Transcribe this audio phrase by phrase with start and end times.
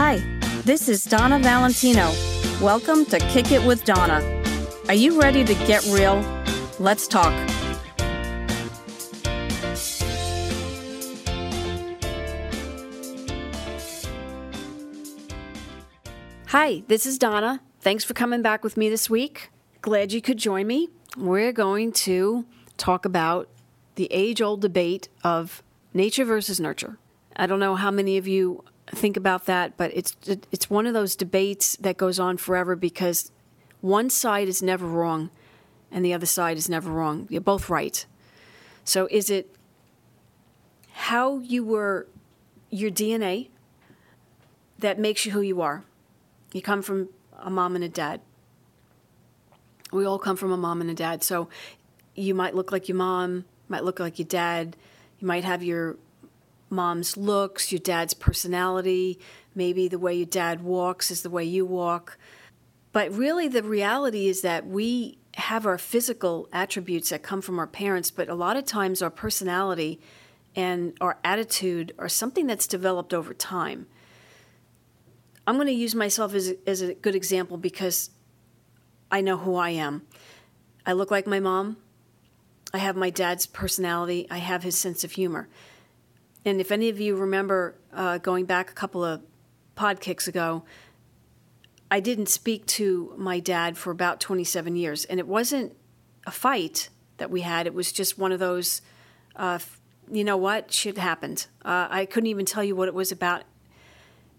[0.00, 0.18] Hi,
[0.64, 2.12] this is Donna Valentino.
[2.62, 4.22] Welcome to Kick It with Donna.
[4.86, 6.20] Are you ready to get real?
[6.78, 7.32] Let's talk.
[16.46, 17.60] Hi, this is Donna.
[17.80, 19.50] Thanks for coming back with me this week.
[19.82, 20.90] Glad you could join me.
[21.16, 22.46] We're going to
[22.76, 23.48] talk about
[23.96, 26.98] the age old debate of nature versus nurture.
[27.34, 28.62] I don't know how many of you
[28.94, 33.30] think about that, but it's it's one of those debates that goes on forever because
[33.80, 35.30] one side is never wrong
[35.90, 37.26] and the other side is never wrong.
[37.30, 38.04] You're both right.
[38.84, 39.54] So is it
[40.92, 42.06] how you were
[42.70, 43.48] your DNA
[44.78, 45.84] that makes you who you are?
[46.52, 48.20] You come from a mom and a dad.
[49.92, 51.22] We all come from a mom and a dad.
[51.22, 51.48] So
[52.14, 54.76] you might look like your mom, might look like your dad,
[55.18, 55.96] you might have your
[56.70, 59.18] mom's looks, your dad's personality,
[59.54, 62.18] maybe the way your dad walks is the way you walk.
[62.92, 67.66] But really, the reality is that we have our physical attributes that come from our
[67.66, 70.00] parents, but a lot of times our personality
[70.56, 73.86] and our attitude are something that's developed over time.
[75.46, 78.10] I'm going to use myself as a, as a good example because
[79.10, 80.02] I know who I am.
[80.84, 81.76] I look like my mom.
[82.74, 84.26] I have my dad's personality.
[84.30, 85.48] I have his sense of humor.
[86.48, 89.20] And if any of you remember uh, going back a couple of
[89.74, 90.64] pod kicks ago,
[91.90, 95.04] I didn't speak to my dad for about 27 years.
[95.04, 95.76] And it wasn't
[96.26, 96.88] a fight
[97.18, 98.80] that we had, it was just one of those,
[99.36, 99.58] uh,
[100.10, 101.46] you know what, shit happened.
[101.64, 103.42] Uh, I couldn't even tell you what it was about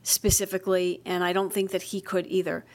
[0.01, 2.65] specifically, and I don't think that he could either.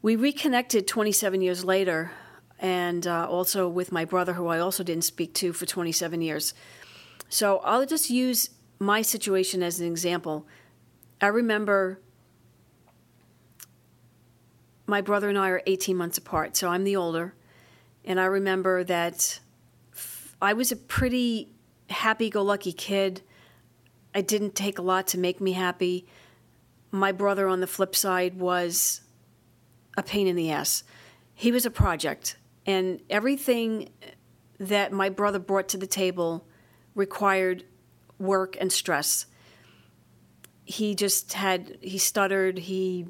[0.00, 2.12] We reconnected 27 years later,
[2.58, 6.54] and uh, also with my brother, who I also didn't speak to for 27 years.
[7.28, 10.46] So I'll just use my situation as an example.
[11.20, 12.00] I remember
[14.86, 17.34] my brother and I are 18 months apart, so I'm the older.
[18.04, 19.40] And I remember that
[20.40, 21.50] I was a pretty
[21.88, 23.22] happy go lucky kid.
[24.14, 26.06] I didn't take a lot to make me happy.
[26.90, 29.00] My brother, on the flip side, was
[29.96, 30.84] a pain in the ass.
[31.34, 32.36] He was a project,
[32.66, 33.88] and everything
[34.60, 36.46] that my brother brought to the table
[36.94, 37.64] required
[38.18, 39.26] work and stress.
[40.64, 43.06] He just had, he stuttered, he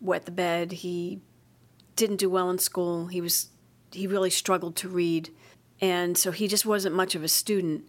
[0.00, 1.20] wet the bed, he
[1.96, 3.48] didn't do well in school, he was,
[3.92, 5.30] he really struggled to read.
[5.80, 7.88] And so he just wasn't much of a student.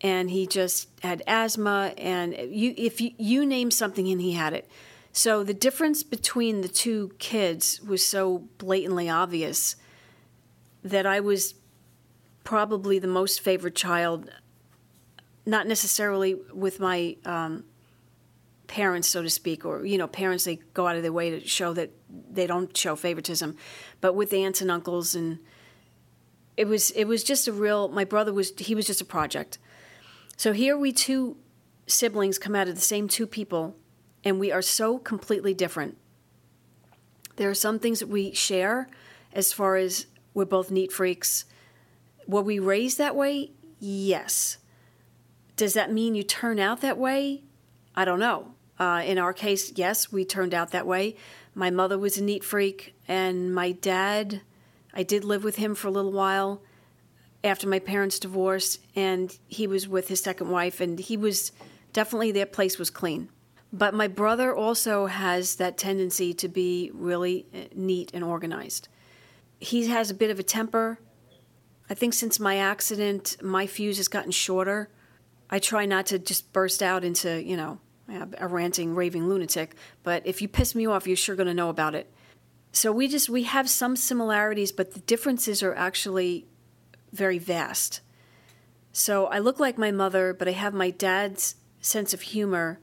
[0.00, 4.52] And he just had asthma, and you, if you, you name something, and he had
[4.52, 4.68] it.
[5.12, 9.76] So the difference between the two kids was so blatantly obvious
[10.82, 11.54] that I was
[12.42, 14.30] probably the most favored child
[15.46, 17.64] not necessarily with my um,
[18.66, 21.46] parents, so to speak, or you know, parents they go out of their way to
[21.46, 21.90] show that
[22.30, 23.56] they don't show favoritism,
[24.00, 25.38] but with aunts and uncles, and
[26.56, 27.88] it was it was just a real.
[27.88, 29.58] My brother was he was just a project.
[30.36, 31.36] So here we two
[31.86, 33.76] siblings come out of the same two people,
[34.24, 35.98] and we are so completely different.
[37.36, 38.88] There are some things that we share,
[39.32, 41.44] as far as we're both neat freaks.
[42.26, 43.50] Were we raised that way?
[43.78, 44.56] Yes
[45.56, 47.42] does that mean you turn out that way?
[47.94, 48.54] I don't know.
[48.78, 51.16] Uh, in our case, yes, we turned out that way.
[51.54, 54.40] My mother was a neat freak, and my dad,
[54.92, 56.60] I did live with him for a little while
[57.44, 61.52] after my parents' divorce, and he was with his second wife, and he was
[61.92, 63.28] definitely their place was clean.
[63.72, 68.88] But my brother also has that tendency to be really uh, neat and organized.
[69.60, 70.98] He has a bit of a temper.
[71.90, 74.88] I think since my accident, my fuse has gotten shorter.
[75.54, 77.78] I try not to just burst out into, you know,
[78.38, 81.68] a ranting, raving lunatic, but if you piss me off, you're sure going to know
[81.68, 82.12] about it.
[82.72, 86.48] So we just we have some similarities, but the differences are actually
[87.12, 88.00] very vast.
[88.90, 92.80] So I look like my mother, but I have my dad's sense of humor.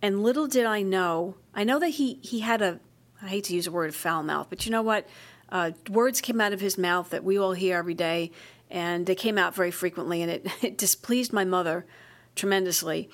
[0.00, 2.78] And little did I know, I know that he he had a
[3.20, 5.08] I hate to use the word foul mouth, but you know what?
[5.48, 8.30] Uh, words came out of his mouth that we all hear every day,
[8.70, 11.86] and they came out very frequently, and it, it displeased my mother
[12.34, 13.08] tremendously.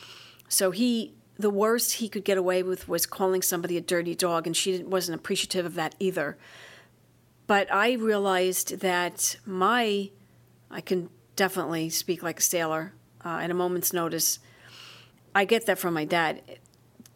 [0.48, 4.46] So he, the worst he could get away with was calling somebody a dirty dog,
[4.46, 6.36] and she wasn't appreciative of that either.
[7.46, 10.10] But I realized that my,
[10.70, 12.94] I can definitely speak like a sailor
[13.24, 14.38] uh, at a moment's notice.
[15.34, 16.42] I get that from my dad.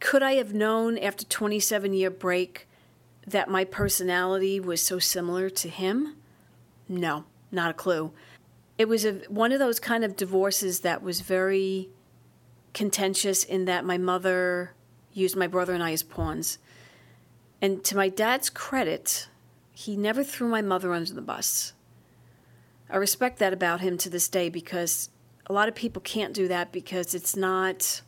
[0.00, 2.68] Could I have known after 27 year break
[3.26, 6.16] that my personality was so similar to him?
[6.88, 8.12] No not a clue.
[8.78, 11.88] It was a, one of those kind of divorces that was very
[12.75, 14.75] contentious in that my mother
[15.12, 16.58] used my brother and I as pawns.
[17.62, 19.28] And to my dad's credit,
[19.72, 21.72] he never threw my mother under the bus.
[22.90, 25.10] I respect that about him to this day because
[25.46, 28.02] a lot of people can't do that because it's not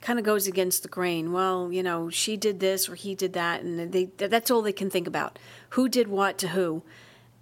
[0.00, 1.32] kind of goes against the grain.
[1.32, 4.72] Well, you know, she did this or he did that and they that's all they
[4.72, 5.38] can think about.
[5.70, 6.82] Who did what to who?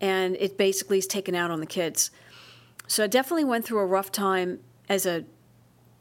[0.00, 2.11] And it basically is taken out on the kids.
[2.87, 5.25] So I definitely went through a rough time as a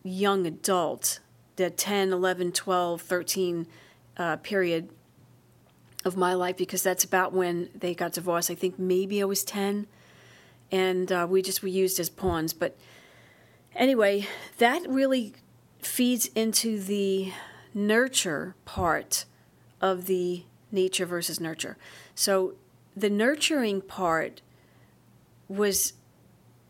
[0.03, 1.19] young adult,
[1.57, 3.67] the 10, 11, 12, 13
[4.17, 4.89] uh, period
[6.05, 8.49] of my life because that's about when they got divorced.
[8.49, 9.87] I think maybe I was 10
[10.71, 12.53] and uh, we just were used as pawns.
[12.53, 12.77] But
[13.75, 15.33] anyway, that really
[15.81, 17.33] feeds into the
[17.73, 19.25] nurture part
[19.81, 21.77] of the nature versus nurture.
[22.15, 22.55] So
[22.95, 24.41] the nurturing part
[25.47, 25.93] was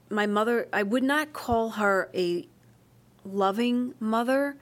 [0.10, 2.48] my mother, I would not call her a
[3.24, 4.57] loving mother.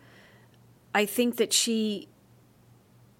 [0.93, 2.09] I think that she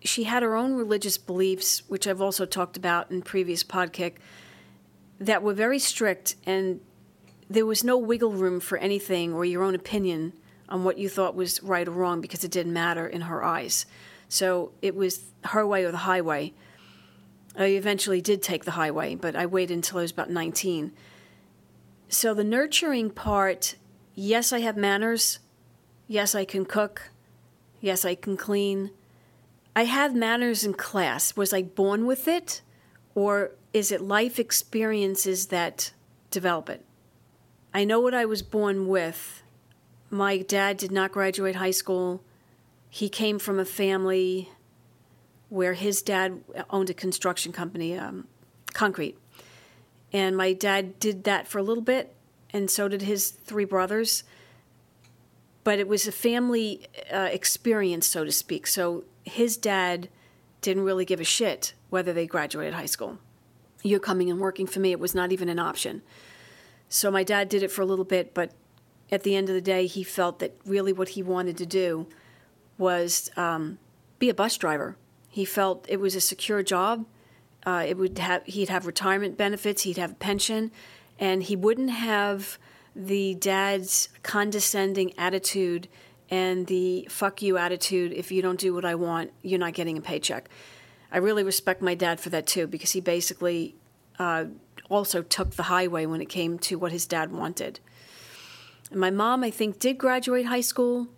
[0.02, 4.16] she had her own religious beliefs, which I've also talked about in previous podcast,
[5.20, 6.80] that were very strict, and
[7.50, 10.34] there was no wiggle room for anything or your own opinion
[10.70, 13.86] on what you thought was right or wrong because it didn't matter in her eyes.
[14.30, 16.54] So it was her way or the highway.
[17.58, 20.92] I eventually did take the highway, but I waited until I was about 19.
[22.08, 23.76] So the nurturing part
[24.14, 25.40] yes, I have manners.
[26.08, 27.12] Yes, I can cook.
[27.80, 28.92] Yes, I can clean.
[29.76, 31.36] I have manners in class.
[31.36, 32.62] Was I born with it?
[33.14, 35.92] Or is it life experiences that
[36.32, 36.84] develop it?
[37.74, 39.44] I know what I was born with.
[40.10, 42.24] My dad did not graduate high school.
[42.90, 44.50] He came from a family
[45.50, 48.28] where his dad owned a construction company, um,
[48.74, 49.18] concrete.
[50.14, 52.16] And my dad did that for a little bit,
[52.52, 54.24] and so did his three brothers.
[55.64, 58.68] But it was a family uh, experience, so to speak.
[58.68, 60.10] So his dad
[60.62, 63.20] didn't really give a shit whether they graduated high school.
[63.84, 64.92] You're coming and working for me.
[64.92, 66.02] It was not even an option.
[66.90, 68.54] So my dad did it for a little bit, but
[69.12, 72.08] at the end of the day, he felt that really what he wanted to do
[72.78, 73.78] was um,
[74.20, 74.96] be a bus driver.
[75.38, 77.06] He felt it was a secure job.
[77.64, 79.84] Uh, it would have he'd have retirement benefits.
[79.84, 80.72] He'd have a pension,
[81.20, 82.58] and he wouldn't have
[82.96, 85.88] the dad's condescending attitude
[86.32, 89.96] and the fuck you attitude if you don't do what I want, you're not getting
[89.96, 90.50] a paycheck.
[91.12, 93.76] I really respect my dad for that too because he basically
[94.18, 94.46] uh,
[94.90, 97.80] also took the highway when it came to what his dad wanted.
[98.90, 101.10] And my mom, I think, did graduate high school,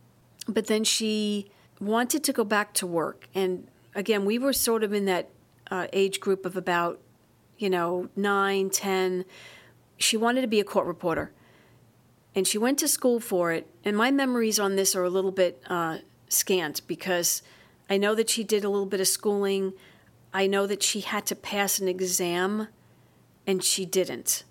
[0.46, 1.50] but then she
[1.80, 3.30] wanted to go back to work.
[3.34, 5.30] And again, we were sort of in that
[5.72, 7.00] uh, age group of about,
[7.58, 9.26] you know, nine, ten.
[9.98, 11.32] She wanted to be a court reporter
[12.36, 13.68] and she went to school for it.
[13.84, 16.00] And my memories on this are a little bit uh,
[16.30, 17.42] scant because
[17.90, 19.74] I know that she did a little bit of schooling.
[20.34, 22.68] I know that she had to pass an exam
[23.48, 24.44] and she didn't.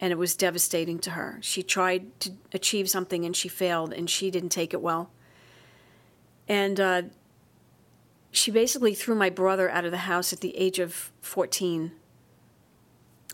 [0.00, 1.38] And it was devastating to her.
[1.40, 5.10] She tried to achieve something and she failed and she didn't take it well.
[6.46, 7.02] And uh,
[8.36, 11.92] she basically threw my brother out of the house at the age of 14.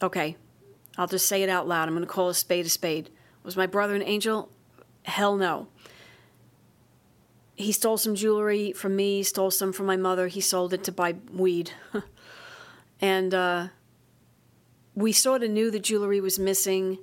[0.02, 0.36] Okay,
[0.98, 1.88] I'll just say it out loud.
[1.88, 3.10] I'm going to call a spade a spade.
[3.42, 4.50] Was my brother an angel?
[5.04, 5.68] Hell no.
[7.56, 10.28] He stole some jewelry from me, stole some from my mother.
[10.28, 11.72] He sold it to buy weed.
[13.00, 13.68] and uh,
[14.94, 16.98] we sort of knew the jewelry was missing.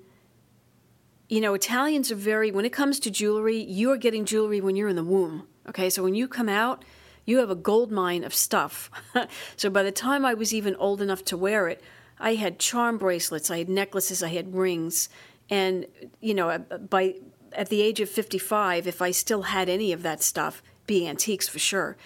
[1.30, 4.75] You know, Italians are very, when it comes to jewelry, you are getting jewelry when
[4.75, 5.48] you're in the womb.
[5.68, 6.84] Okay, so when you come out,
[7.27, 8.89] you have a gold mine of stuff.
[9.55, 11.84] so by the time I was even old enough to wear it,
[12.19, 15.10] I had charm bracelets, I had necklaces, I had rings,
[15.50, 15.86] and,
[16.19, 17.15] you know, uh, by
[17.51, 21.48] at the age of 55, if I still had any of that stuff, be antiques
[21.48, 21.98] for sure.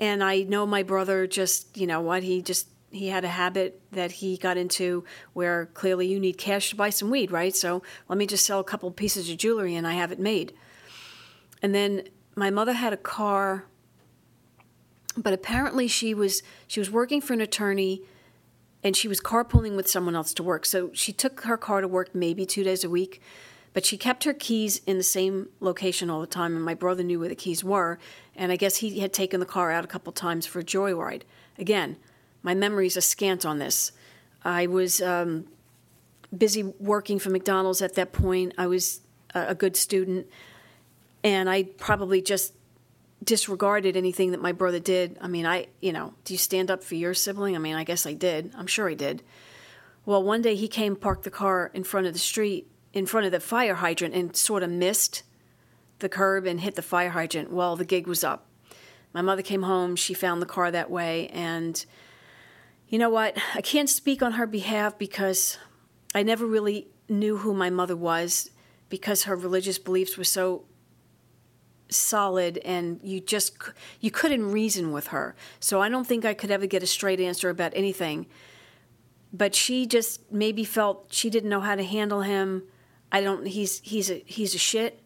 [0.00, 3.80] And I know my brother just, you know what, he just he had a habit
[3.92, 7.56] that he got into where clearly you need cash to buy some weed, right?
[7.56, 10.52] So let me just sell a couple pieces of jewelry and I have it made.
[11.62, 12.02] And then
[12.34, 13.64] my mother had a car,
[15.16, 18.02] but apparently she was she was working for an attorney
[18.82, 20.66] and she was carpooling with someone else to work.
[20.66, 23.22] So she took her car to work maybe two days a week,
[23.72, 26.56] but she kept her keys in the same location all the time.
[26.56, 27.98] And my brother knew where the keys were,
[28.34, 31.22] and I guess he had taken the car out a couple times for a joyride.
[31.58, 31.96] Again,
[32.42, 33.92] my memories are scant on this.
[34.44, 35.46] I was um,
[36.36, 38.52] busy working for McDonald's at that point.
[38.58, 39.00] I was
[39.34, 40.26] a, a good student,
[41.22, 42.54] and I probably just
[43.22, 45.16] disregarded anything that my brother did.
[45.20, 47.54] I mean, I, you know, do you stand up for your sibling?
[47.54, 48.52] I mean, I guess I did.
[48.56, 49.22] I'm sure I did.
[50.04, 53.26] Well, one day he came, parked the car in front of the street, in front
[53.26, 55.22] of the fire hydrant, and sort of missed
[56.00, 57.52] the curb and hit the fire hydrant.
[57.52, 58.46] Well, the gig was up.
[59.12, 59.94] My mother came home.
[59.94, 61.28] She found the car that way.
[61.28, 61.84] And
[62.88, 63.36] you know what?
[63.54, 65.58] I can't speak on her behalf because
[66.14, 68.50] I never really knew who my mother was
[68.88, 70.64] because her religious beliefs were so
[71.92, 73.56] solid and you just
[74.00, 75.34] you couldn't reason with her.
[75.60, 78.26] So i don't think i could ever get a straight answer about anything.
[79.32, 82.64] But she just maybe felt she didn't know how to handle him.
[83.10, 85.02] I don't he's he's a he's a shit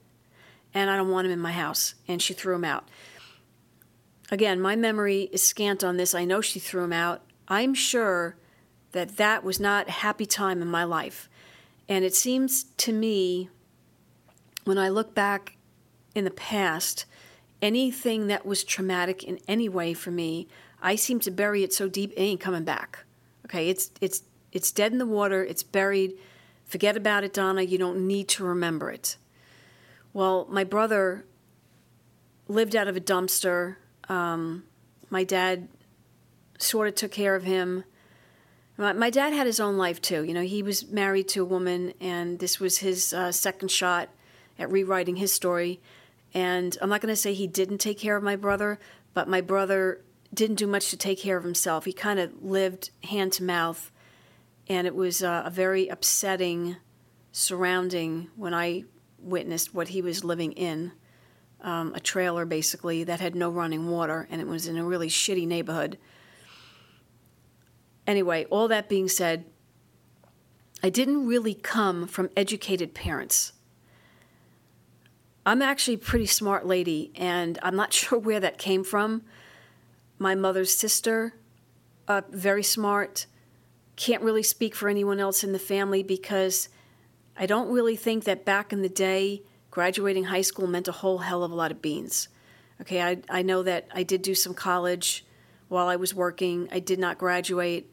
[0.75, 1.95] and i don't want him in my house.
[2.09, 2.89] And she threw him out.
[4.31, 6.15] Again my memory is scant on this.
[6.15, 7.23] I know she threw him out.
[7.49, 8.37] I'm sure
[8.93, 11.29] that that was not a happy time in my life.
[11.89, 13.51] And it seems to me
[14.65, 15.56] when i look back
[16.17, 17.05] in the past,
[17.61, 20.49] anything that was traumatic in any way for me,
[20.83, 23.05] I seem to bury it so deep it ain't coming back.
[23.45, 26.15] Okay, it's it's it's dead in the water, it's buried.
[26.65, 27.63] Forget about it, Donna.
[27.63, 29.19] You don't need to remember it.
[30.13, 31.25] Well, my brother
[32.49, 33.77] lived out of a dumpster.
[34.09, 34.65] Um,
[35.11, 35.69] my dad
[36.59, 37.85] sort of took care of him.
[38.79, 40.25] My, my, dad had his own life too.
[40.25, 44.09] You know, he was married to a woman, and this was his uh, second shot
[44.59, 45.81] at rewriting his story.
[46.37, 48.79] And I'm not going to say he didn't take care of my brother,
[49.15, 51.87] but my brother didn't do much to take care of himself.
[51.87, 53.91] He kind of lived hand to mouth,
[54.69, 56.77] and it was uh, a very upsetting
[57.33, 58.85] surrounding when I
[59.19, 60.93] witnessed what he was living in.
[61.63, 65.09] Um, a trailer basically that had no running water, and it was in a really
[65.09, 65.97] shitty neighborhood.
[68.07, 69.47] Anyway, all that being said,
[70.83, 73.55] I didn't really come from educated parents.
[75.47, 79.23] I'm actually a pretty smart lady, and I'm not sure where that came from.
[80.19, 81.35] My mother's sister,
[82.09, 83.27] uh, very smart.
[83.95, 86.69] Can't really speak for anyone else in the family because
[87.37, 91.19] I don't really think that back in the day, graduating high school meant a whole
[91.19, 92.29] hell of a lot of beans.
[92.81, 95.25] Okay, I, I know that I did do some college
[95.69, 96.69] while I was working.
[96.73, 97.91] I did not graduate.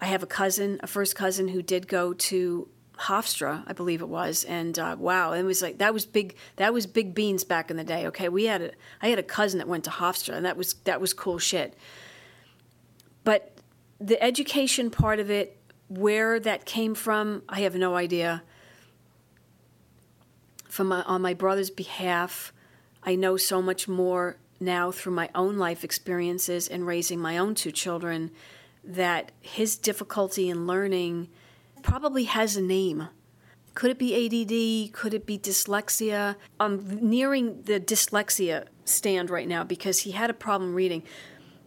[0.00, 4.08] I have a cousin, a first cousin, who did go to Hofstra, I believe it
[4.08, 6.36] was, and uh, wow, it was like that was big.
[6.56, 8.06] That was big beans back in the day.
[8.06, 8.70] Okay, we had a
[9.02, 11.76] I had a cousin that went to Hofstra, and that was that was cool shit.
[13.24, 13.58] But
[13.98, 15.58] the education part of it,
[15.88, 18.42] where that came from, I have no idea.
[20.68, 22.52] From my, on my brother's behalf,
[23.02, 27.54] I know so much more now through my own life experiences and raising my own
[27.54, 28.30] two children
[28.82, 31.28] that his difficulty in learning
[31.84, 33.08] probably has a name.
[33.74, 34.92] Could it be ADD?
[34.92, 36.36] Could it be dyslexia?
[36.58, 41.02] I'm nearing the dyslexia stand right now because he had a problem reading.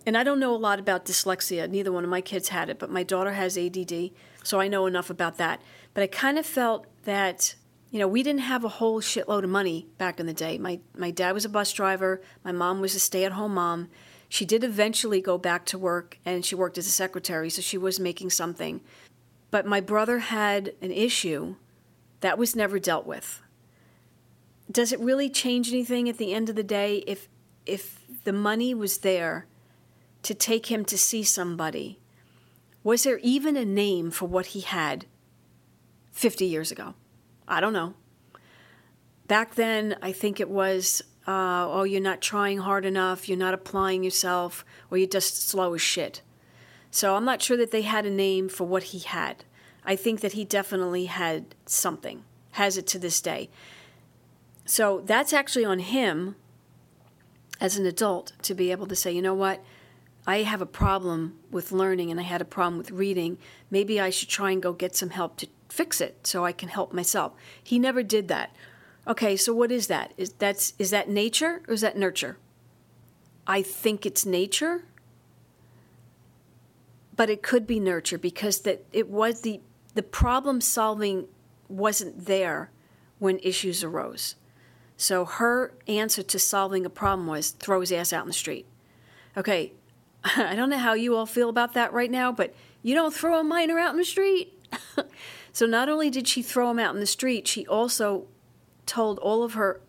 [0.05, 1.69] And I don't know a lot about dyslexia.
[1.69, 4.11] Neither one of my kids had it, but my daughter has ADD,
[4.43, 5.61] so I know enough about that.
[5.93, 7.55] But I kind of felt that,
[7.91, 10.57] you know, we didn't have a whole shitload of money back in the day.
[10.57, 13.89] My, my dad was a bus driver, my mom was a stay at home mom.
[14.29, 17.77] She did eventually go back to work, and she worked as a secretary, so she
[17.77, 18.81] was making something.
[19.49, 21.55] But my brother had an issue
[22.21, 23.41] that was never dealt with.
[24.69, 27.29] Does it really change anything at the end of the day if
[27.65, 29.45] if the money was there
[30.23, 31.99] to take him to see somebody?
[32.83, 35.05] Was there even a name for what he had
[36.11, 36.95] 50 years ago?
[37.47, 37.93] I don't know.
[39.27, 43.53] Back then, I think it was, uh, oh, you're not trying hard enough, you're not
[43.53, 46.21] applying yourself, or you're just slow as shit.
[46.97, 49.45] So I'm not sure that they had a name for what he had.
[49.85, 52.23] I think that he definitely had something,
[52.53, 53.51] has it to this day.
[54.65, 56.37] So that's actually on him
[57.61, 59.63] as an adult to be able to say, you know what?
[60.25, 63.37] I have a problem with learning and I had a problem with reading.
[63.69, 66.69] Maybe I should try and go get some help to fix it so I can
[66.69, 67.33] help myself.
[67.63, 68.55] He never did that.
[69.05, 70.15] Okay, so what is that?
[70.17, 72.39] Is that's is that nature or is that nurture?
[73.45, 74.85] I think it's nature
[77.17, 79.59] but it could be nurture because that it was the
[79.95, 81.27] the problem solving
[81.67, 82.69] wasn't there
[83.19, 84.35] when issues arose.
[84.95, 88.67] So her answer to solving a problem was throw his ass out in the street.
[89.35, 89.73] Okay,
[90.23, 93.39] I don't know how you all feel about that right now, but you don't throw
[93.39, 94.53] a minor out in the street.
[95.51, 98.27] so not only did she throw him out in the street, she also
[98.85, 99.81] told all of her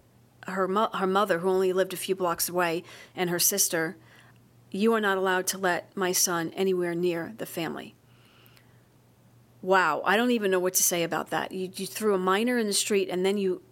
[0.46, 2.82] her her mother, who only lived a few blocks away,
[3.14, 3.96] and her sister
[4.70, 7.94] you are not allowed to let my son anywhere near the family.
[9.62, 11.52] Wow, I don't even know what to say about that.
[11.52, 13.62] You, you threw a minor in the street and then you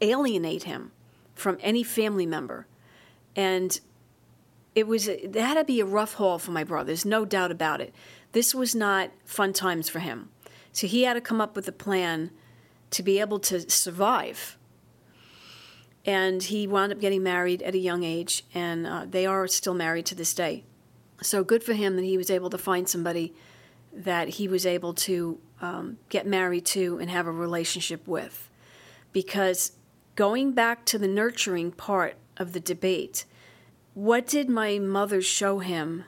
[0.00, 0.92] alienate him
[1.34, 2.66] from any family member.
[3.36, 3.78] And
[4.74, 6.86] it was it had to be a rough haul for my brother.
[6.86, 7.94] There's no doubt about it.
[8.32, 10.30] This was not fun times for him.
[10.72, 12.30] So he had to come up with a plan
[12.90, 14.56] to be able to survive.
[16.06, 19.74] And he wound up getting married at a young age, and uh, they are still
[19.74, 20.64] married to this day.
[21.22, 23.34] So good for him that he was able to find somebody
[23.92, 28.50] that he was able to um, get married to and have a relationship with.
[29.12, 29.72] Because
[30.16, 33.24] going back to the nurturing part of the debate,
[33.94, 36.04] what did my mother show him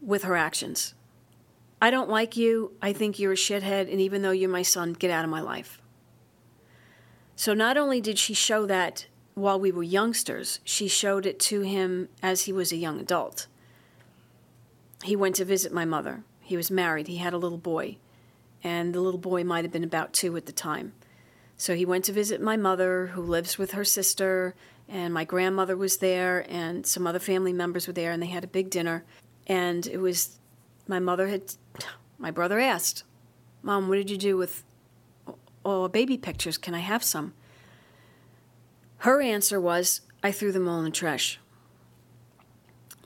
[0.00, 0.94] with her actions?
[1.80, 2.72] I don't like you.
[2.82, 3.90] I think you're a shithead.
[3.90, 5.80] And even though you're my son, get out of my life.
[7.38, 11.60] So not only did she show that while we were youngsters, she showed it to
[11.60, 13.46] him as he was a young adult.
[15.04, 16.24] He went to visit my mother.
[16.40, 17.06] He was married.
[17.06, 17.98] He had a little boy.
[18.64, 20.94] And the little boy might have been about two at the time.
[21.56, 24.56] So he went to visit my mother, who lives with her sister,
[24.88, 28.42] and my grandmother was there, and some other family members were there, and they had
[28.42, 29.04] a big dinner.
[29.46, 30.40] And it was
[30.88, 31.54] my mother had,
[32.18, 33.04] my brother asked,
[33.62, 34.64] Mom, what did you do with
[35.68, 36.58] oh, baby pictures?
[36.58, 37.34] Can I have some?
[38.98, 41.38] Her answer was, I threw them all in the trash.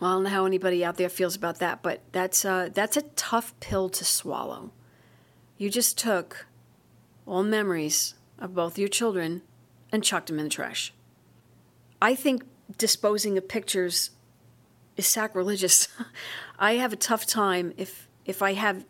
[0.00, 2.96] Well, I don't know how anybody out there feels about that, but that's, uh, that's
[2.96, 4.72] a tough pill to swallow.
[5.58, 6.46] You just took
[7.26, 9.42] all memories of both your children
[9.92, 10.92] and chucked them in the trash.
[12.00, 12.44] I think
[12.78, 14.10] disposing of pictures
[14.96, 15.88] is sacrilegious.
[16.58, 18.84] I have a tough time if if I have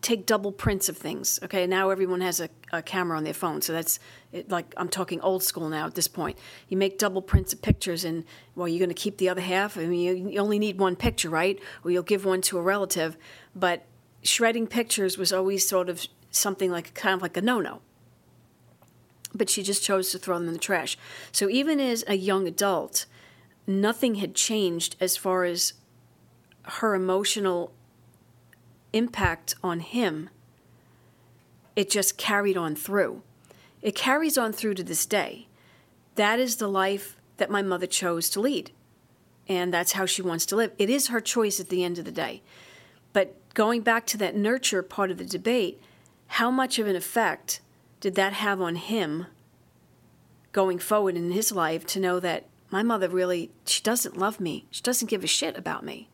[0.00, 1.40] take double prints of things.
[1.42, 3.98] Okay, now everyone has a, a camera on their phone, so that's
[4.32, 6.38] it, like I'm talking old school now at this point.
[6.68, 8.24] You make double prints of pictures, and
[8.54, 9.76] well, you're going to keep the other half.
[9.76, 11.58] I mean, you, you only need one picture, right?
[11.84, 13.16] Or you'll give one to a relative.
[13.56, 13.86] But
[14.22, 17.80] shredding pictures was always sort of something like kind of like a no-no.
[19.34, 20.96] But she just chose to throw them in the trash.
[21.32, 23.06] So even as a young adult,
[23.66, 25.74] nothing had changed as far as
[26.62, 27.72] her emotional
[28.92, 30.30] impact on him.
[31.76, 33.22] It just carried on through.
[33.82, 35.46] It carries on through to this day.
[36.16, 38.72] That is the life that my mother chose to lead.
[39.48, 40.72] And that's how she wants to live.
[40.78, 42.42] It is her choice at the end of the day.
[43.12, 45.80] But going back to that nurture part of the debate,
[46.26, 47.60] how much of an effect
[48.00, 49.26] did that have on him
[50.52, 54.66] going forward in his life to know that my mother really, she doesn't love me.
[54.70, 56.08] She doesn't give a shit about me.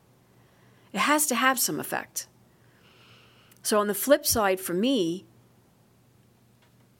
[0.92, 2.26] It has to have some effect.
[3.64, 5.24] So, on the flip side, for me,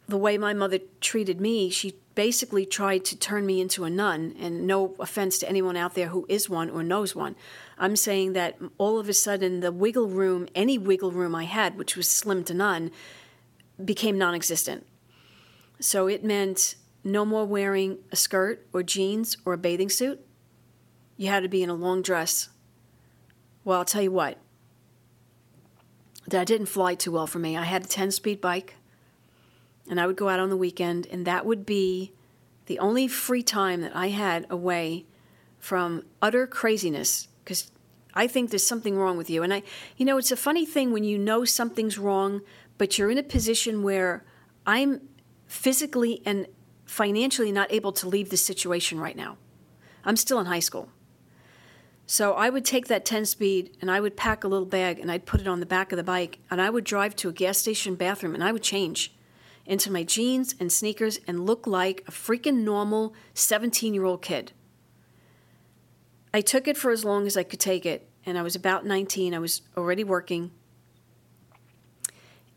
[0.09, 4.35] the way my mother treated me, she basically tried to turn me into a nun.
[4.41, 7.37] And no offense to anyone out there who is one or knows one.
[7.77, 11.77] I'm saying that all of a sudden, the wiggle room, any wiggle room I had,
[11.77, 12.91] which was slim to none,
[13.85, 14.87] became non existent.
[15.81, 20.25] So it meant no more wearing a skirt or jeans or a bathing suit.
[21.19, 22.49] You had to be in a long dress.
[23.65, 24.39] Well, I'll tell you what,
[26.29, 27.57] that didn't fly too well for me.
[27.57, 28.77] I had a 10 speed bike,
[29.89, 32.13] and I would go out on the weekend, and that would be
[32.67, 35.05] the only free time that I had away
[35.59, 37.71] from utter craziness because
[38.15, 39.43] I think there's something wrong with you.
[39.43, 39.63] And I,
[39.97, 42.43] you know, it's a funny thing when you know something's wrong,
[42.79, 44.25] but you're in a position where
[44.67, 45.01] I'm
[45.47, 46.47] physically and
[46.87, 49.37] financially not able to leave this situation right now.
[50.05, 50.91] I'm still in high school.
[52.07, 55.11] So I would take that 10 speed and I would pack a little bag and
[55.11, 57.33] I'd put it on the back of the bike and I would drive to a
[57.33, 59.15] gas station bathroom and I would change
[59.65, 64.53] into my jeans and sneakers and look like a freaking normal 17 year old kid.
[66.35, 68.85] I took it for as long as I could take it and I was about
[68.85, 69.35] 19.
[69.35, 70.51] I was already working.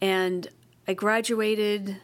[0.02, 0.48] And
[0.88, 1.98] I graduated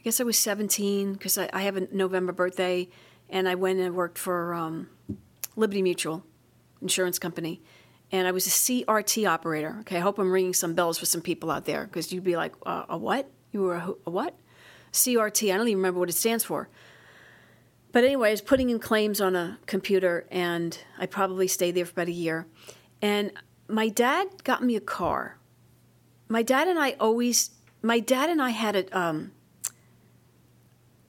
[0.00, 2.88] I guess I was 17 because I, I, have a November birthday,
[3.28, 4.88] and I went and worked for um,
[5.56, 6.24] Liberty Mutual
[6.80, 7.62] Insurance Company,
[8.12, 9.76] and I was a CRT operator.
[9.80, 12.36] Okay, I hope I'm ringing some bells for some people out there because you'd be
[12.36, 13.30] like, uh, a what?
[13.52, 14.38] You were a, a what?
[14.92, 15.52] CRT.
[15.52, 16.68] I don't even remember what it stands for.
[17.92, 21.84] But anyway, I was putting in claims on a computer, and I probably stayed there
[21.84, 22.46] for about a year.
[23.02, 23.32] And
[23.68, 25.38] my dad got me a car.
[26.28, 27.50] My dad and I always,
[27.82, 29.32] my dad and I had a, um,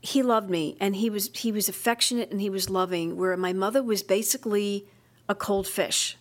[0.02, 3.54] he loved me and he was he was affectionate and he was loving where my
[3.54, 4.88] mother was basically
[5.30, 6.18] a cold fish.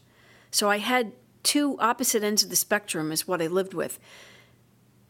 [0.50, 1.12] So i had
[1.42, 3.98] two opposite ends of the spectrum is what i lived with.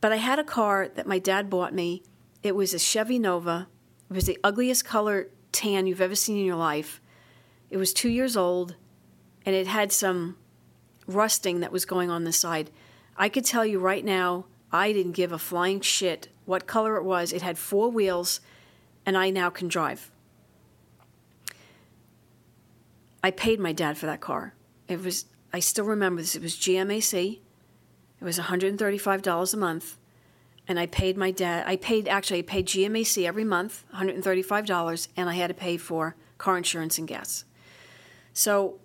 [0.01, 2.05] But i had a car that my dad bought me.
[2.43, 3.67] It was a chevy nova.
[4.09, 7.01] It was the ugliest color tan you've ever seen in your life.
[7.71, 8.77] It was two years old
[9.45, 10.37] and it had some
[11.09, 12.71] rusting that was going on the side.
[13.17, 17.03] I could tell you right now i didn't give a flying shit what color it
[17.03, 17.33] was.
[17.33, 18.41] It had four wheels
[19.11, 20.09] and I now can drive.
[23.25, 24.55] I paid my dad for that car.
[24.87, 26.37] It was I still remember this.
[26.37, 27.41] It was GMAC.
[28.21, 29.97] It was $135 a month.
[30.69, 31.65] and I paid my dad.
[31.67, 35.29] I paid actually I paid GMAC every month, one hundred and thirty five dollars, and
[35.29, 37.45] I had to pay for car insurance and gas.
[38.33, 38.79] So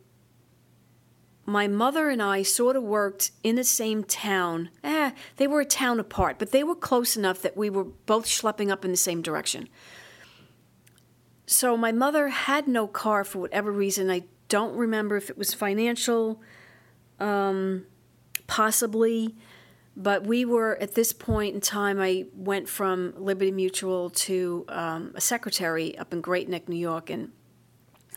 [1.45, 4.69] my mother and I sort of worked in the same town.
[4.83, 8.25] Eh, they were a town apart, but they were close enough that we were both
[8.25, 9.69] schlepping up in the same direction.
[11.45, 14.09] So my mother had no car for whatever reason.
[14.09, 16.41] I don't remember if it was financial,
[17.19, 17.85] um,
[18.47, 19.35] possibly,
[19.95, 21.99] but we were at this point in time.
[21.99, 27.09] I went from Liberty Mutual to um, a secretary up in Great Neck, New York,
[27.09, 27.31] and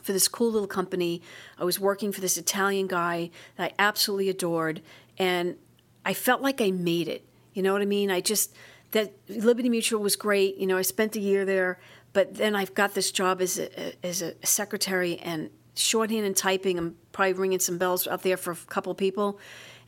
[0.03, 1.23] for this cool little company.
[1.59, 4.81] I was working for this Italian guy that I absolutely adored,
[5.19, 5.57] and
[6.05, 7.27] I felt like I made it.
[7.53, 8.11] You know what I mean?
[8.11, 8.55] I just
[8.93, 10.57] that Liberty Mutual was great.
[10.57, 11.79] You know, I spent a year there,
[12.13, 16.79] but then I've got this job as a, as a secretary and shorthand and typing.
[16.79, 19.39] I'm probably ringing some bells out there for a couple people,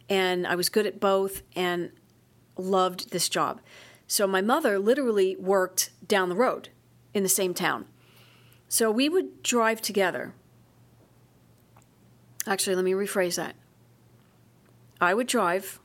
[0.08, 1.90] and I was good at both and
[2.56, 3.60] loved this job.
[4.06, 6.68] So my mother literally worked down the road
[7.14, 7.86] in the same town.
[8.68, 10.34] So we would drive together.
[12.46, 13.54] Actually, let me rephrase that.
[15.00, 15.80] I would drive,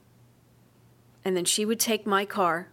[1.23, 2.69] and then she would take my car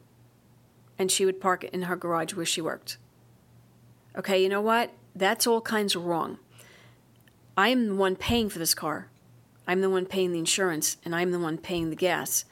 [0.99, 2.99] and she would park it in her garage where she worked.
[4.17, 4.91] Okay, you know what?
[5.15, 6.39] That's all kinds of wrong.
[7.57, 9.09] I'm the one paying for this car.
[9.67, 12.45] I'm the one paying the insurance, and I'm the one paying the gas.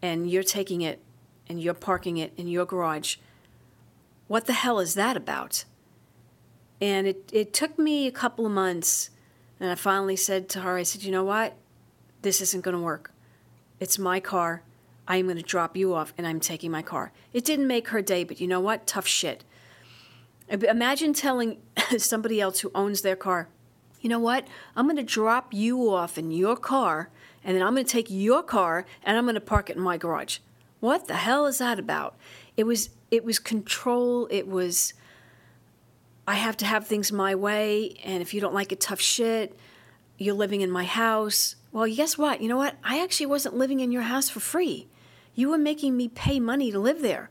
[0.00, 1.00] And you're taking it
[1.48, 3.16] and you're parking it in your garage.
[4.26, 5.64] What the hell is that about?
[6.80, 9.10] And it, it took me a couple of months,
[9.60, 11.56] and I finally said to her, I said, you know what?
[12.22, 13.12] This isn't going to work.
[13.78, 14.62] It's my car.
[15.06, 17.12] I'm going to drop you off, and I'm taking my car.
[17.32, 18.86] It didn't make her day, but you know what?
[18.86, 19.44] Tough shit.
[20.52, 21.58] Imagine telling
[21.98, 23.48] somebody else who owns their car,
[24.02, 24.46] you know what?
[24.76, 27.08] I'm going to drop you off in your car,
[27.42, 29.82] and then I'm going to take your car and I'm going to park it in
[29.82, 30.38] my garage.
[30.80, 32.16] What the hell is that about?
[32.56, 34.26] It was it was control.
[34.30, 34.94] It was
[36.26, 39.56] I have to have things my way, and if you don't like it, tough shit.
[40.18, 41.56] You're living in my house.
[41.72, 42.40] Well, guess what?
[42.40, 42.76] You know what?
[42.84, 44.88] I actually wasn't living in your house for free.
[45.34, 47.30] You were making me pay money to live there.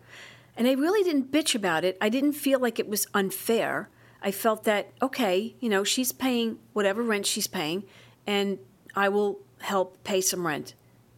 [0.58, 1.98] And I really didn't bitch about it.
[2.02, 3.90] I didn't feel like it was unfair.
[4.22, 7.84] I felt that, okay, you know, she's paying whatever rent she's paying,
[8.28, 8.60] and
[8.96, 10.74] I will help pay some rent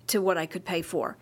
[0.07, 1.17] to what I could pay for.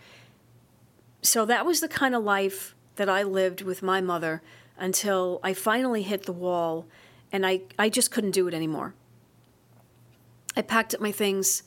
[1.22, 4.42] So that was the kind of life that I lived with my mother
[4.78, 6.88] until I finally hit the wall
[7.32, 8.94] and I, I just couldn't do it anymore.
[10.56, 11.64] I packed up my things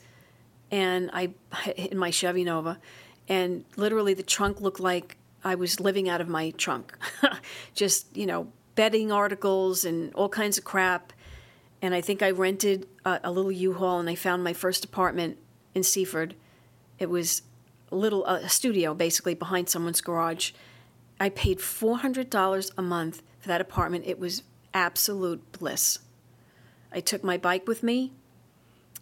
[0.69, 1.33] and I
[1.75, 2.79] in my Chevy Nova
[3.27, 6.97] and literally the trunk looked like I was living out of my trunk.
[7.73, 11.13] just, you know, bedding articles and all kinds of crap.
[11.81, 15.37] And I think I rented a, a little U-Haul and I found my first apartment
[15.73, 16.35] in Seaford.
[16.99, 17.43] It was
[17.91, 20.51] a little a studio basically behind someone's garage
[21.19, 24.05] I paid $400 a month for that apartment.
[24.05, 25.99] It was absolute bliss.
[26.91, 28.11] I took my bike with me,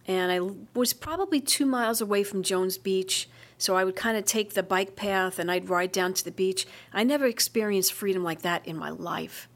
[0.07, 0.39] and I
[0.77, 4.63] was probably two miles away from Jones Beach, so I would kind of take the
[4.63, 6.65] bike path and I'd ride down to the beach.
[6.91, 9.47] I never experienced freedom like that in my life.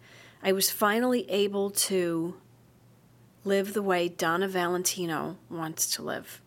[0.41, 2.35] I was finally able to
[3.43, 6.41] live the way Donna Valentino wants to live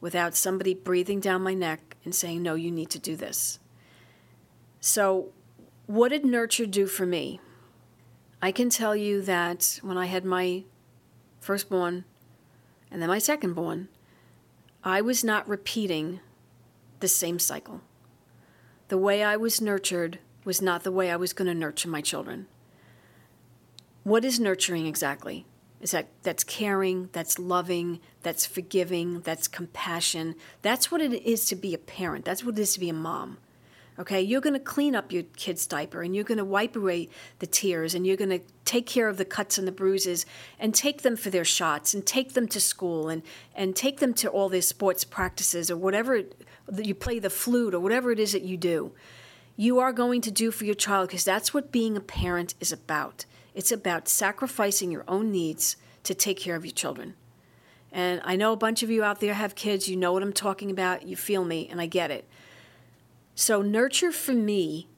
[0.00, 3.58] without somebody breathing down my neck and saying, No, you need to do this.
[4.80, 5.32] So
[5.86, 7.40] what did nurture do for me?
[8.40, 10.64] I can tell you that when I had my
[11.40, 12.04] firstborn
[12.90, 13.86] and then my secondborn,
[14.82, 16.20] I was not repeating
[17.02, 17.82] the same cycle.
[18.88, 22.00] The way I was nurtured was not the way I was going to nurture my
[22.00, 22.46] children.
[24.04, 25.44] What is nurturing exactly?
[25.80, 30.36] Is that that's caring, that's loving, that's forgiving, that's compassion.
[30.62, 32.24] That's what it is to be a parent.
[32.24, 33.38] That's what it is to be a mom.
[33.98, 37.10] Okay, you're going to clean up your kid's diaper and you're going to wipe away
[37.40, 40.24] the tears and you're going to take care of the cuts and the bruises
[40.58, 43.22] and take them for their shots and take them to school and,
[43.54, 46.22] and take them to all their sports practices or whatever
[46.80, 48.92] you play the flute or whatever it is that you do.
[49.56, 52.72] You are going to do for your child because that's what being a parent is
[52.72, 53.26] about.
[53.54, 57.14] It's about sacrificing your own needs to take care of your children.
[57.92, 60.32] And I know a bunch of you out there have kids, you know what I'm
[60.32, 62.26] talking about, you feel me, and I get it.
[63.34, 64.88] So, nurture for me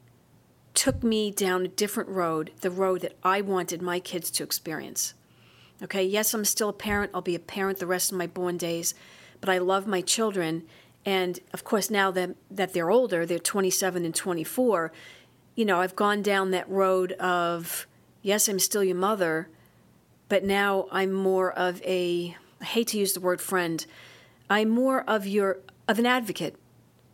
[0.75, 5.15] took me down a different road, the road that I wanted my kids to experience.
[5.83, 7.11] Okay, yes, I'm still a parent.
[7.15, 8.95] I'll be a parent the rest of my born days,
[9.41, 10.65] but I love my children.
[11.07, 14.90] And of course, now that, that they're older, they're 27 and 24,
[15.55, 17.87] you know, I've gone down that road of,
[18.23, 19.49] yes, I'm still your mother,
[20.29, 23.85] but now I'm more of a, I hate to use the word friend,
[24.49, 26.57] I'm more of your, of an advocate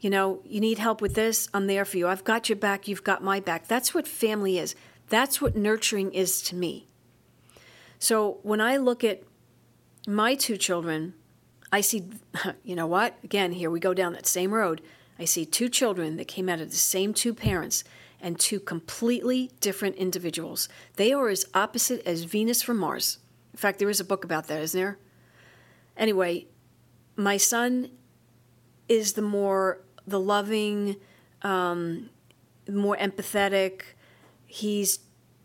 [0.01, 2.09] You know, you need help with this, I'm there for you.
[2.09, 3.69] I've got your back, you've got my back.
[3.69, 4.75] That's what family is.
[5.11, 6.87] That's what nurturing is to me.
[7.99, 9.23] So when I look at
[10.09, 11.13] my two children,
[11.73, 12.05] I see,
[12.65, 13.17] you know what?
[13.23, 14.83] Again, here we go down that same road.
[15.19, 17.85] I see two children that came out of the same two parents
[18.21, 20.69] and two completely different individuals.
[20.97, 23.19] They are as opposite as Venus from Mars.
[23.53, 24.99] In fact, there is a book about that, isn't there?
[25.97, 26.47] Anyway,
[27.17, 27.91] my son
[28.89, 30.97] is the more the loving,
[31.43, 32.11] um,
[32.69, 33.83] more empathetic.
[34.47, 35.01] He's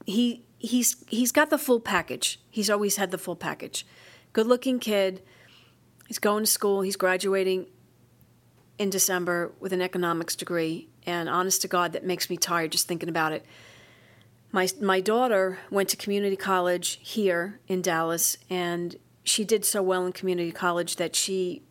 [0.05, 2.39] he he's he's got the full package.
[2.49, 3.85] He's always had the full package.
[4.33, 5.21] Good looking kid.
[6.07, 6.81] He's going to school.
[6.81, 7.67] He's graduating
[8.77, 10.89] in December with an economics degree.
[11.05, 13.45] And honest to God, that makes me tired just thinking about it.
[14.51, 20.05] My, my daughter went to community college here in Dallas, and she did so well
[20.05, 21.61] in community college that she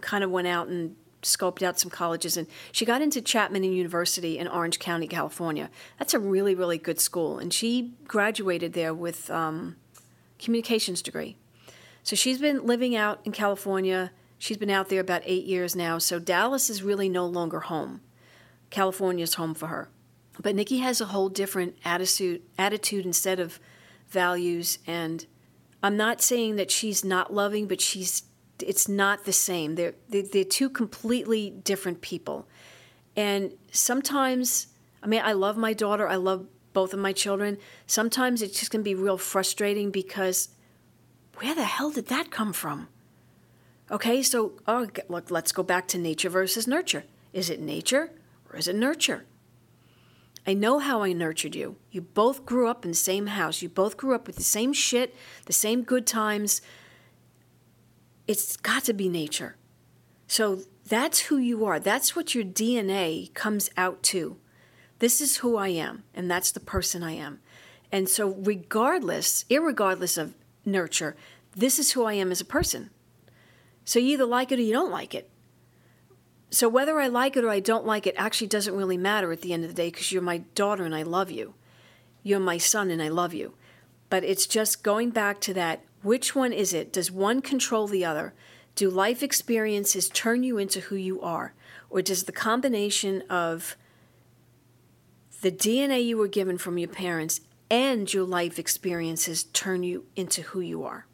[0.00, 4.38] kind of went out and scoped out some colleges and she got into Chapman University
[4.38, 5.70] in Orange County, California.
[5.98, 7.38] That's a really, really good school.
[7.38, 9.76] And she graduated there with um,
[10.38, 11.36] communications degree.
[12.02, 14.10] So she's been living out in California.
[14.38, 15.98] She's been out there about eight years now.
[15.98, 18.00] So Dallas is really no longer home.
[18.70, 19.88] California's home for her.
[20.40, 23.60] But Nikki has a whole different attitude, attitude instead of
[24.08, 24.78] values.
[24.86, 25.26] And
[25.82, 28.22] I'm not saying that she's not loving, but she's
[28.62, 29.74] it's not the same.
[29.74, 32.46] They're, they're, they're two completely different people.
[33.16, 34.68] And sometimes,
[35.02, 37.58] I mean, I love my daughter, I love both of my children.
[37.86, 40.48] Sometimes it's just to be real frustrating because
[41.36, 42.88] where the hell did that come from?
[43.90, 47.04] Okay, so oh, look, let's go back to nature versus nurture.
[47.32, 48.10] Is it nature
[48.50, 49.24] or is it nurture?
[50.46, 51.76] I know how I nurtured you.
[51.90, 53.62] You both grew up in the same house.
[53.62, 55.14] You both grew up with the same shit,
[55.46, 56.60] the same good times,
[58.26, 59.56] it's got to be nature.
[60.26, 61.78] So that's who you are.
[61.78, 64.36] That's what your DNA comes out to.
[64.98, 67.40] This is who I am, and that's the person I am.
[67.90, 71.16] And so, regardless, irregardless of nurture,
[71.54, 72.90] this is who I am as a person.
[73.84, 75.28] So, you either like it or you don't like it.
[76.50, 79.40] So, whether I like it or I don't like it actually doesn't really matter at
[79.40, 81.54] the end of the day because you're my daughter and I love you.
[82.22, 83.54] You're my son and I love you.
[84.10, 86.92] But it's just going back to that which one is it?
[86.92, 88.34] Does one control the other?
[88.74, 91.54] Do life experiences turn you into who you are?
[91.88, 93.76] Or does the combination of
[95.42, 97.40] the DNA you were given from your parents
[97.72, 101.06] and your life experiences turn you into who you are?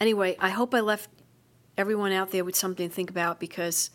[0.00, 1.08] Anyway, I hope I left
[1.78, 3.90] everyone out there with something to think about because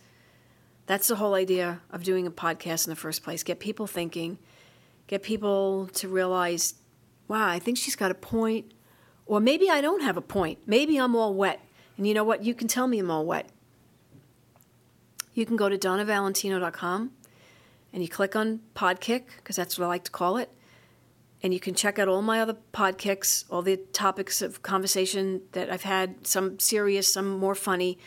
[0.86, 3.44] that's the whole idea of doing a podcast in the first place.
[3.44, 4.38] Get people thinking,
[5.08, 6.76] get people to realize
[7.28, 8.72] wow, I think she's got a point.
[9.26, 10.60] Or maybe I don't have a point.
[10.66, 11.60] Maybe I'm all wet.
[11.98, 12.46] And you know what?
[12.46, 13.50] You can tell me I'm all wet.
[15.34, 17.12] You can go to donnavalentino.com
[17.98, 20.52] and you click on Podkick, because that's what I like to call it.
[21.42, 25.72] And you can check out all my other podkicks, all the topics of conversation that
[25.72, 27.98] I've had, some serious, some more funny.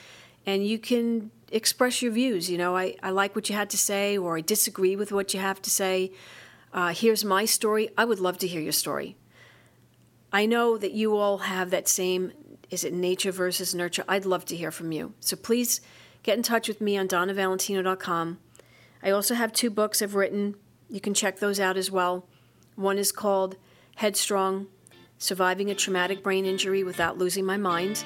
[0.46, 2.48] And you can express your views.
[2.48, 5.34] You know, I, I like what you had to say, or I disagree with what
[5.34, 6.12] you have to say
[6.72, 7.88] uh, here's my story.
[7.98, 9.16] I would love to hear your story.
[10.32, 12.32] I know that you all have that same
[12.70, 14.04] is it nature versus nurture?
[14.08, 15.14] I'd love to hear from you.
[15.18, 15.80] So please
[16.22, 18.38] get in touch with me on donnavalentino.com.
[19.02, 20.56] I also have two books I've written.
[20.88, 22.26] You can check those out as well.
[22.76, 23.56] One is called
[23.96, 24.66] Headstrong
[25.18, 28.04] Surviving a Traumatic Brain Injury Without Losing My Mind.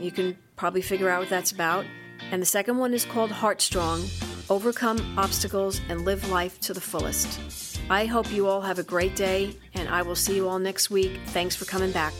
[0.00, 1.84] You can probably figure out what that's about.
[2.30, 4.04] And the second one is called Heartstrong
[4.50, 7.80] Overcome Obstacles and Live Life to the Fullest.
[7.88, 10.90] I hope you all have a great day, and I will see you all next
[10.90, 11.20] week.
[11.26, 12.14] Thanks for coming back.